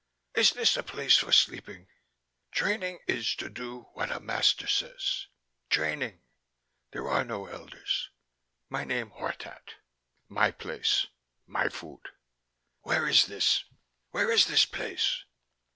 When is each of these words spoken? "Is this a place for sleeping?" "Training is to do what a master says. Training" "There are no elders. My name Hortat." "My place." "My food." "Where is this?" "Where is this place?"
"Is 0.33 0.53
this 0.53 0.77
a 0.77 0.81
place 0.81 1.19
for 1.19 1.31
sleeping?" 1.31 1.87
"Training 2.49 2.97
is 3.05 3.35
to 3.35 3.49
do 3.51 3.81
what 3.93 4.09
a 4.11 4.19
master 4.19 4.65
says. 4.65 5.27
Training" 5.69 6.23
"There 6.91 7.07
are 7.07 7.23
no 7.23 7.45
elders. 7.45 8.09
My 8.67 8.83
name 8.83 9.11
Hortat." 9.11 9.75
"My 10.27 10.49
place." 10.49 11.05
"My 11.45 11.69
food." 11.69 12.01
"Where 12.81 13.07
is 13.07 13.27
this?" 13.27 13.63
"Where 14.09 14.31
is 14.31 14.47
this 14.47 14.65
place?" 14.65 15.23